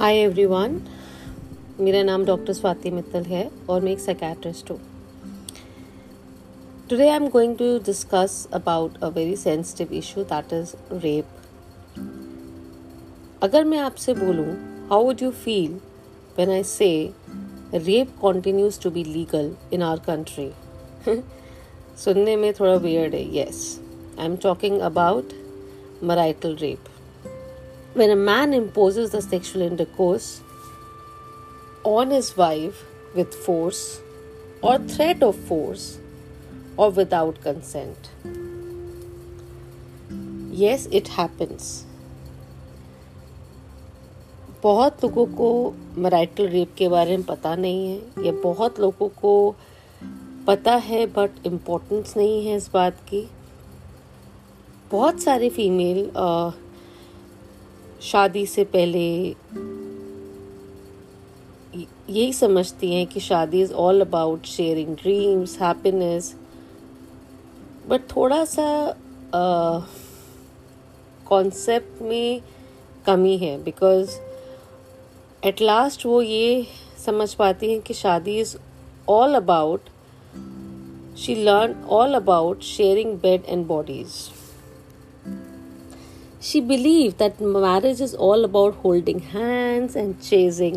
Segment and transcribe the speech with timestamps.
[0.00, 0.80] Hi everyone
[1.80, 4.78] मेरा नाम doctor Swati Mittal है और मैं एक साइकेट्रिस्ट हूँ।
[6.90, 11.26] Today I am going to discuss about a very sensitive issue that is rape
[13.42, 14.46] अगर मैं आपसे बोलूँ
[14.90, 15.74] how would you feel
[16.36, 16.90] when I say
[17.74, 20.50] rape continues to be legal in our country
[22.04, 23.80] सुनने में थोड़ा वियर्ड है yes
[24.18, 25.32] I am talking about
[26.04, 26.88] marital rape.
[27.94, 30.42] When a man imposes the sexual intercourse
[31.82, 34.00] on his wife with force
[34.62, 35.98] or threat of force
[36.76, 38.10] or without consent.
[40.52, 41.86] Yes, it happens.
[44.62, 45.50] बहुत लोगों को
[45.98, 49.34] marital rape के बारे में पता नहीं है या बहुत लोगों को
[50.46, 53.28] पता है बट इम्पोर्टेंस नहीं है इस बात की
[54.90, 56.10] बहुत सारे फीमेल
[58.02, 59.06] शादी से पहले
[62.10, 66.34] यही समझती हैं कि शादी is all about sharing dreams happiness
[67.88, 68.96] but थोड़ा सा
[71.26, 72.40] कॉन्सेप्ट uh, में
[73.06, 74.18] कमी है बिकॉज़
[75.46, 76.66] एट लास्ट वो ये
[77.06, 78.56] समझ पाती हैं कि शादी is
[79.08, 79.88] all about
[81.18, 84.39] she learn all about sharing bed and bodies
[86.39, 90.75] She believed that marriage is all about holding hands and chasing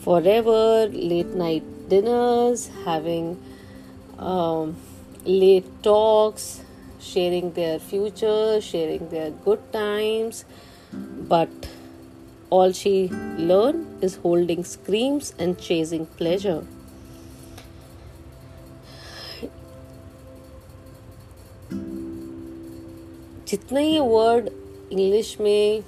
[0.00, 3.40] forever, late night dinners, having
[4.18, 4.76] um,
[5.24, 6.62] late talks,
[7.00, 10.44] sharing their future, sharing their good times.
[10.92, 11.50] But
[12.50, 16.64] all she learned is holding screams and chasing pleasure.
[23.48, 24.48] जितना ये word
[24.91, 25.83] English में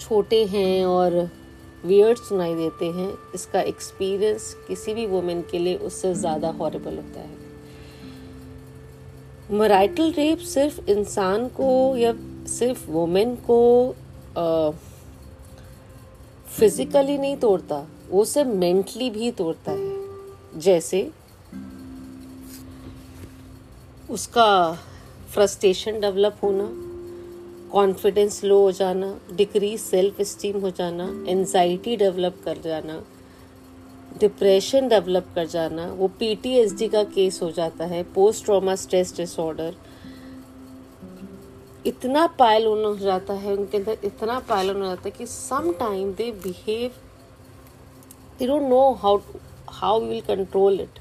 [0.00, 1.14] छोटे हैं और
[1.84, 7.20] weird सुनाई देते हैं, इसका एक्सपीरियंस किसी भी वुमेन के लिए उससे ज़्यादा हॉरेबल होता
[7.20, 7.36] है।
[9.50, 12.12] मराइटल रेप सिर्फ़ इंसान को या
[12.48, 13.60] सिर्फ़ वुमेन को
[16.48, 21.10] फिजिकली नहीं तोड़ता, वो सिर्फ़ मेंटली भी तोड़ता है। जैसे
[24.10, 24.72] उसका
[25.30, 26.64] फ्रस्ट्रेशन डेवलप होना
[27.72, 33.02] कॉन्फिडेंस लो हो जाना डिक्रीज सेल्फ स्टीम हो जाना एनजाइटी डेवलप कर जाना
[34.20, 39.74] डिप्रेशन डेवलप कर जाना, वो पीटीएसडी का केस हो जाता है पोस्ट ट्रॉमा स्ट्रेस डिसऑर्डर
[41.86, 45.26] इतना पायल ऑन हो जाता है, उनके अंदर इतना पायल ऑन हो जाता है कि
[45.26, 46.90] some time they behave
[48.38, 49.20] they don't know how
[49.70, 50.98] how will control it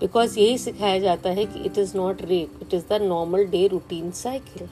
[0.00, 3.66] because यही सिखाया जाता है कि it is not rape it is the normal day
[3.66, 4.68] routine cycle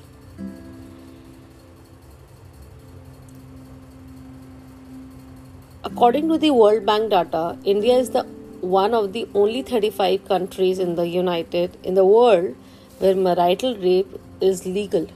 [5.83, 8.25] According to the World Bank data, India is the
[8.61, 12.55] one of the only 35 countries in the United in the world
[12.99, 15.07] where marital rape is legal.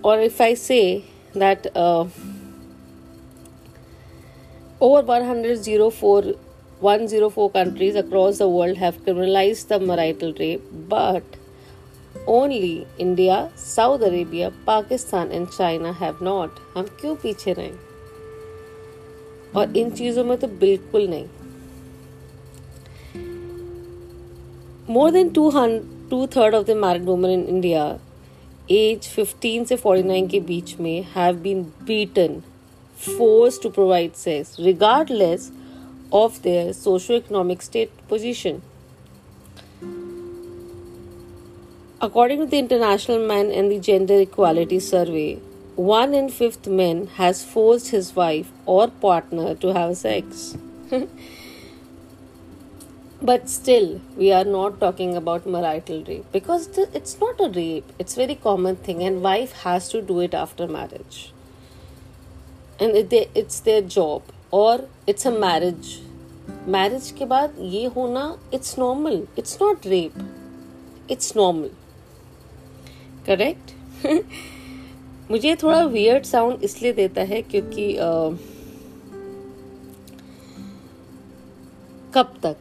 [0.02, 1.04] or if I say
[1.34, 2.06] that uh,
[4.80, 6.22] over 104,
[6.80, 11.22] 104 countries across the world have criminalized the marital rape, but
[12.28, 17.70] only India Saudi Arabia Pakistan and China have not हम क्यों पीछे रहे?
[19.56, 21.26] और इन चीज़ों में तो बिल्कुल नहीं।
[24.90, 25.50] More than two
[26.10, 27.86] two third of the married women in India
[28.70, 32.40] age 15 से 49 के बीच में have been beaten
[32.98, 35.50] force to provide sex regardless
[36.12, 38.62] of their socio economic state position
[42.03, 45.39] According to the International Man and the Gender Equality Survey,
[45.75, 50.57] one in fifth men has forced his wife or partner to have sex.
[53.21, 57.91] but still, we are not talking about marital rape because it's not a rape.
[57.99, 61.33] It's a very common thing, and wife has to do it after marriage,
[62.79, 64.21] and it's their job
[64.51, 66.01] or it's a marriage.
[66.67, 69.27] Marriage के बाद ये होना it's normal.
[69.37, 70.17] It's not rape.
[71.07, 71.69] It's normal.
[73.26, 73.74] Correct
[75.30, 77.96] मुझे थोड़ा weird sound इसलिए देता है क्योंकि
[82.14, 82.56] कब तक?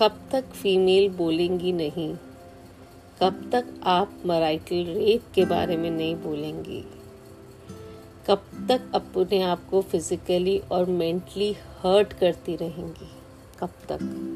[0.00, 2.14] कब तक फीमेल बोलेंगी नहीं?
[3.20, 6.84] कब तक आप मराइटल रेप के बारे में नहीं बोलेंगी?
[8.26, 13.08] कब तक अपने आप को फिजिकली और मेंटली हर्ट करती रहेंगी?
[13.60, 14.32] कब तक?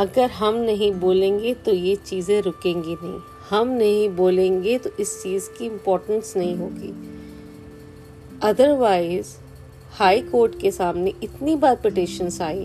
[0.00, 3.20] अगर हम नहीं बोलेंगे तो ये चीज़ें रुकेंगी नहीं।
[3.50, 6.92] हम नहीं बोलेंगे तो इस चीज़ की इम्पोर्टेंस नहीं होगी।
[8.42, 9.34] अदरवाइज़
[9.92, 12.64] हाई कोर्ट के सामने इतनी बार पिटिशंस आई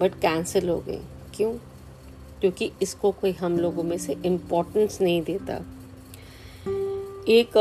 [0.00, 1.00] बट कैंसिल हो गई।
[1.34, 1.52] क्यों?
[2.40, 5.54] क्योंकि इसको कोई हम लोगों में से इम्पोर्टेंस नहीं देता।
[7.28, 7.56] एक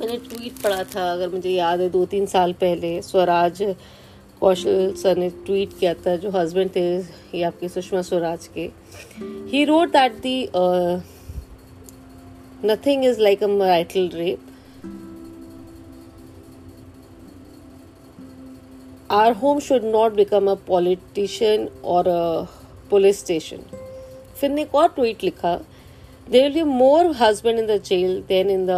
[0.00, 3.62] मैंने ट्वीट पढ़ा था, अगर मुझे याद है दो तीन साल पहले, स्वराज
[4.40, 8.70] कौशल सर ने ट्वीट किया था, जो हस्बैंड थे ये आपके सुषमा स्वराज के।
[9.50, 10.48] He wrote that the
[12.64, 14.38] nothing is like a marital rape
[19.16, 22.48] our home should not become a politician or a
[22.90, 23.60] police station.
[24.40, 25.54] फिर ने एक और ट्वीट लिखा
[26.30, 28.70] there will be more husband in the jail than in the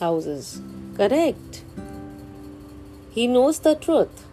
[0.00, 0.52] houses
[0.98, 1.60] correct
[3.16, 4.29] he knows the truth.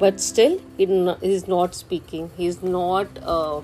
[0.00, 0.84] But still he
[1.22, 2.30] is not speaking.
[2.36, 3.60] He is not uh,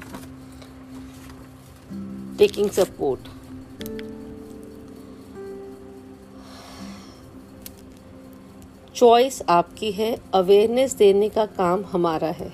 [2.38, 3.30] taking support.
[8.94, 10.16] Choice आपकी है.
[10.34, 12.52] Awareness देने का काम हमारा है.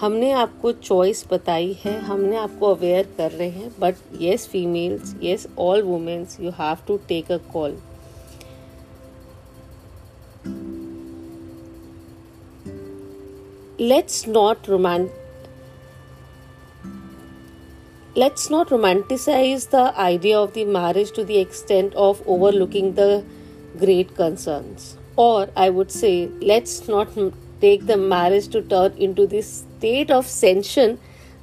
[0.00, 1.98] हमने आपको choice बताई है.
[2.00, 3.70] हमने आपको अवेयर कर रहे हैं.
[3.80, 7.78] But yes females yes all womens you have to take a call
[13.78, 15.12] let's not romant-
[18.16, 23.24] let's not romanticize the idea of the marriage to the extent of overlooking the
[23.78, 24.96] great concerns.
[25.16, 27.08] Or i would say let's not
[27.60, 30.98] take the marriage to turn into this state of sanction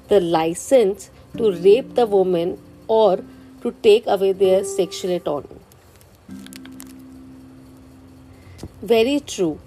[0.09, 3.23] the license to rape the woman or
[3.61, 5.61] to take away their sexual autonomy.
[8.81, 9.57] Very true.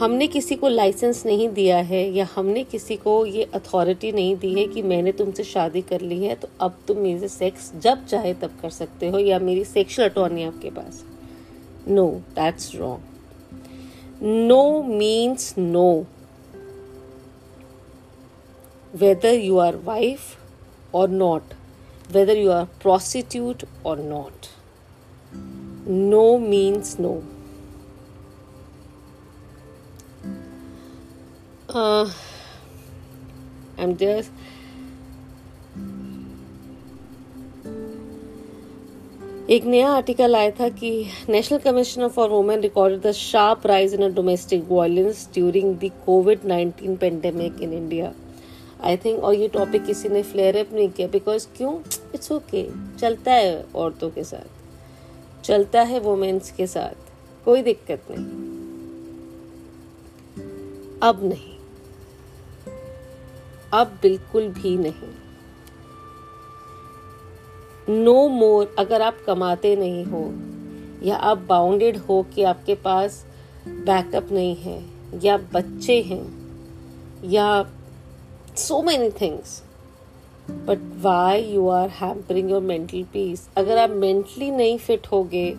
[0.00, 4.52] हमने किसी को licence नहीं दिया है या हमने किसी को ये अथॉरिटी नहीं दी
[4.54, 8.34] है कि मैंने तुमसे शादी कर ली है तो अब तुम मेरे सेक्स जब चाहे
[8.34, 11.04] तब कर सकते हो या मेरी सेक्शुअल अटॉर्नी आपके पास
[11.88, 15.88] no that's wrong no means no.
[18.92, 20.38] Whether you are wife
[20.90, 21.42] or not,
[22.10, 24.48] whether you are prostitute or not.
[25.86, 27.22] No means no.
[31.66, 32.10] Uh,
[33.78, 34.30] I'm just
[39.50, 44.14] एक नया आर्टिकल आया था कि national commission for women recorded the sharp rise in
[44.14, 48.12] domestic violence during the Covid nineteen pandemic in India
[48.82, 51.80] I think और ये topic किसी ने flare up नहीं किया बिकॉज़ क्यों?
[52.14, 57.10] इट्स ओके okay, चलता है औरतों के साथ। चलता है वुमेन्स के साथ।
[57.44, 58.56] कोई दिक्कत नहीं।
[61.02, 61.55] अब नहीं।
[63.74, 65.14] अब बिल्कुल भी नहीं।
[67.88, 70.34] नो no मोर अगर आप कमाते नहीं हो,
[71.02, 73.26] या आप बाउंडेड हो कि आपके पास
[73.68, 74.84] बैकअप नहीं है,
[75.24, 76.46] या बच्चे हैं,
[77.24, 77.70] या
[78.56, 79.62] so many things
[80.50, 85.50] but why you are hampering your mental peace अगर आप मेंटली नहीं फिट होगे,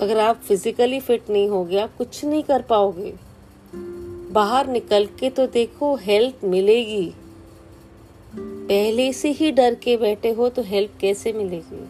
[0.00, 3.25] अगर आप फिजिकली फिट नहीं होगे, आप कुछ नहीं कर पाओगे
[4.36, 7.12] बाहर निकल के तो देखो हेल्प मिलेगी।
[8.68, 11.84] पहले से ही डर के बैठे हो तो हेल्प कैसे मिलेगी?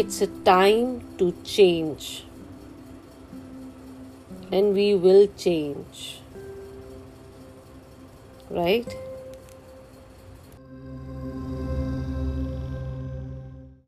[0.00, 2.06] It's a time to change
[4.54, 6.02] and we will change
[8.52, 9.03] right